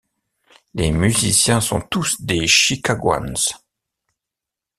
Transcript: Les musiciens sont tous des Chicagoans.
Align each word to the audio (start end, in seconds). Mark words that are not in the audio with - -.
Les 0.73 0.89
musiciens 0.89 1.61
sont 1.61 1.79
tous 1.79 2.19
des 2.23 2.47
Chicagoans. 2.47 3.35